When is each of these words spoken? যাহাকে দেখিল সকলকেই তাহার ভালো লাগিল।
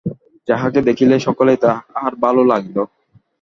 যাহাকে 0.47 0.79
দেখিল 0.87 1.11
সকলকেই 1.19 1.59
তাহার 1.63 2.13
ভালো 2.23 2.41
লাগিল। 2.51 2.77